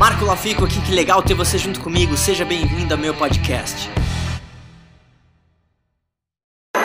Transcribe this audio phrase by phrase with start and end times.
[0.00, 2.16] Marco Lafico aqui, que legal ter você junto comigo.
[2.16, 3.90] Seja bem-vindo ao meu podcast.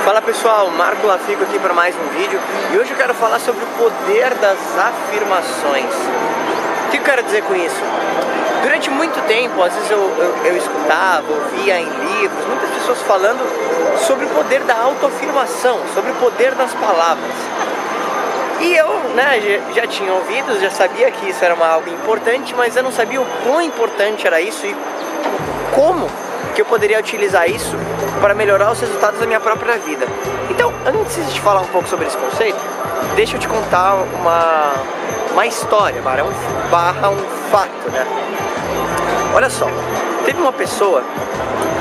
[0.03, 2.37] Fala pessoal, Marco Lafico aqui para mais um vídeo
[2.73, 5.93] e hoje eu quero falar sobre o poder das afirmações.
[6.87, 7.81] O que eu quero dizer com isso?
[8.61, 11.85] Durante muito tempo, às vezes eu, eu, eu escutava, ouvia em
[12.19, 13.39] livros, muitas pessoas falando
[14.05, 17.31] sobre o poder da autoafirmação, sobre o poder das palavras.
[18.59, 22.75] E eu né, já, tinha ouvido, já sabia que isso era uma, algo importante, mas
[22.75, 24.75] eu não sabia o quão importante era isso e
[25.73, 26.07] como
[26.53, 27.75] que eu poderia utilizar isso
[28.21, 30.07] para melhorar os resultados da minha própria vida.
[30.49, 32.57] Então, antes de falar um pouco sobre esse conceito,
[33.15, 34.73] deixa eu te contar uma,
[35.33, 37.17] uma história, barra um, barra um
[37.51, 38.05] fato, né?
[39.33, 39.67] Olha só,
[40.23, 41.03] teve uma pessoa,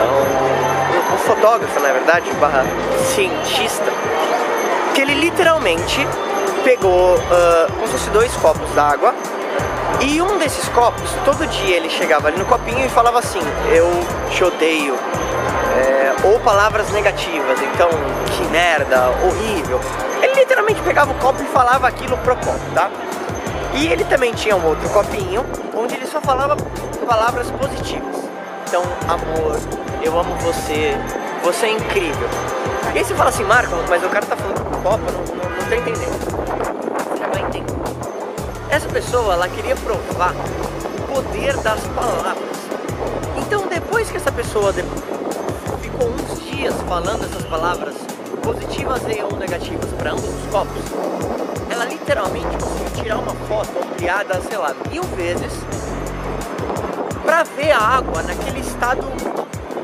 [0.01, 2.65] um, um fotógrafo, na verdade, barra
[2.99, 3.87] cientista,
[4.93, 6.05] que ele literalmente
[6.65, 9.15] pegou uh, como se fosse dois copos d'água
[10.01, 13.41] e um desses copos, todo dia ele chegava ali no copinho e falava assim:
[13.73, 13.89] Eu
[14.31, 14.95] te odeio.
[15.77, 17.89] É, ou palavras negativas, então,
[18.27, 19.81] que merda, horrível.
[20.23, 22.91] Ele literalmente pegava o copo e falava aquilo pro copo, tá?
[23.75, 25.45] E ele também tinha um outro copinho
[25.77, 26.57] onde ele só falava
[27.07, 28.17] palavras positivas.
[28.67, 29.59] Então, amor,
[30.03, 30.97] eu amo você,
[31.43, 32.29] você é incrível.
[32.95, 35.21] E aí você fala assim, Marco, mas o cara tá falando com o copo, não,
[35.21, 36.35] não, não tô entendendo
[38.75, 42.59] essa pessoa ela queria provar o poder das palavras.
[43.37, 44.73] Então depois que essa pessoa
[45.81, 47.95] ficou uns dias falando essas palavras
[48.43, 50.83] positivas e ou negativas para ambos os copos,
[51.71, 55.53] ela literalmente conseguiu tirar uma foto ampliada, sei lá, mil vezes
[57.23, 59.07] para ver a água naquele estado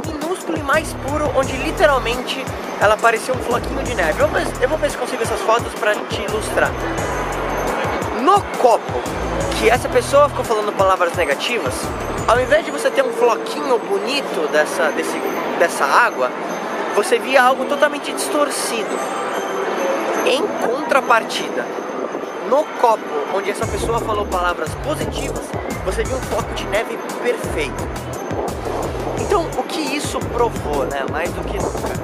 [0.05, 2.45] minúsculo e mais puro, onde literalmente
[2.81, 4.21] ela parecia um floquinho de neve.
[4.21, 6.73] Eu vou ver, eu vou ver se consigo essas fotos para te ilustrar
[8.31, 8.93] no copo
[9.59, 11.75] que essa pessoa ficou falando palavras negativas,
[12.29, 15.19] ao invés de você ter um floquinho bonito dessa, desse,
[15.59, 16.31] dessa água,
[16.95, 18.97] você via algo totalmente distorcido.
[20.25, 21.67] Em contrapartida,
[22.49, 23.03] no copo
[23.35, 25.45] onde essa pessoa falou palavras positivas,
[25.85, 27.89] você viu um floco de neve perfeito.
[29.19, 32.01] Então, o que isso provou, né, mais do que nunca,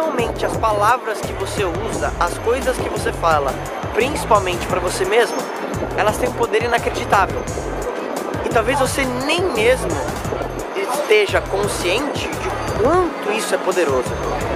[0.00, 3.52] realmente as palavras que você usa, as coisas que você fala,
[3.92, 5.36] principalmente para você mesmo,
[5.96, 7.42] elas têm um poder inacreditável.
[8.46, 9.90] E talvez você nem mesmo
[10.74, 14.08] esteja consciente de quanto isso é poderoso.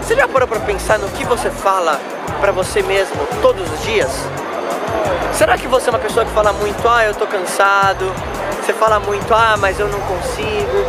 [0.02, 2.00] Você já parou para pensar no que você fala
[2.40, 4.10] para você mesmo todos os dias?
[5.34, 8.06] Será que você é uma pessoa que fala muito, ah, eu tô cansado?
[8.64, 10.86] Você fala muito, ah, mas eu não consigo.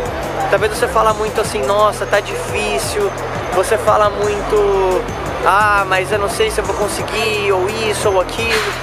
[0.49, 3.11] Talvez você fala muito assim, nossa, tá difícil.
[3.53, 5.03] Você fala muito,
[5.45, 8.73] ah, mas eu não sei se eu vou conseguir, ou isso ou aquilo.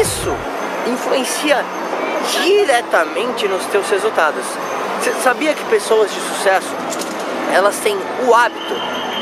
[0.00, 0.32] Isso
[0.86, 1.64] influencia
[2.30, 4.44] diretamente nos teus resultados.
[5.00, 6.72] Você sabia que pessoas de sucesso,
[7.52, 8.74] elas têm o hábito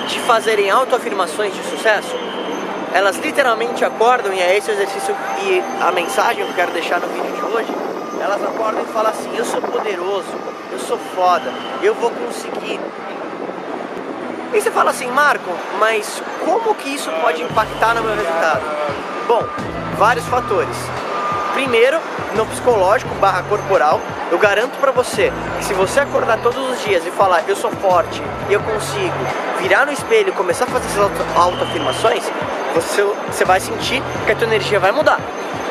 [0.08, 2.14] de fazerem autoafirmações de sucesso?
[2.92, 7.00] Elas literalmente acordam, e é esse o exercício e a mensagem que eu quero deixar
[7.00, 10.28] no vídeo de hoje, elas acordam e falam assim, eu sou poderoso,
[10.72, 12.80] eu sou foda, eu vou conseguir,
[14.56, 18.62] e você fala assim, Marco, mas como que isso pode impactar no meu resultado?
[19.26, 19.42] Bom,
[19.98, 20.76] vários fatores.
[21.52, 21.98] Primeiro,
[22.34, 24.00] no psicológico barra corporal,
[24.30, 27.70] eu garanto para você que se você acordar todos os dias e falar eu sou
[27.70, 29.14] forte, eu consigo,
[29.58, 32.22] virar no espelho e começar a fazer essas autoafirmações,
[32.74, 35.20] você, você vai sentir que a tua energia vai mudar.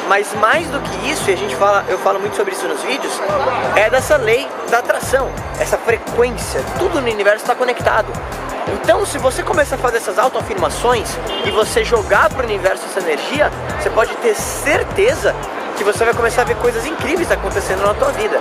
[0.08, 2.82] Mas mais do que isso, e a gente fala, eu falo muito sobre isso nos
[2.84, 3.20] vídeos,
[3.76, 5.30] é dessa lei da atração,
[5.60, 8.08] essa frequência, tudo no universo está conectado.
[8.74, 11.10] Então, se você começar a fazer essas autoafirmações
[11.46, 15.36] e você jogar para o universo essa energia, você pode ter certeza
[15.78, 18.40] que você vai começar a ver coisas incríveis acontecendo na tua vida.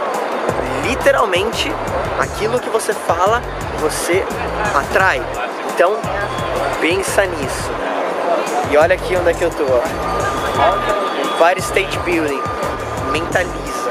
[0.83, 1.73] Literalmente,
[2.19, 3.43] aquilo que você fala,
[3.81, 4.25] você
[4.75, 5.23] atrai.
[5.75, 5.97] Então,
[6.81, 7.71] pensa nisso.
[8.71, 9.65] E olha aqui onde é que eu tô.
[11.45, 12.41] Empire State Building.
[13.13, 13.91] Mentaliza.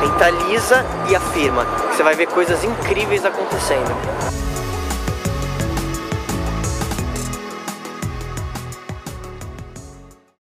[0.00, 1.64] Mentaliza e afirma.
[1.90, 3.90] Você vai ver coisas incríveis acontecendo.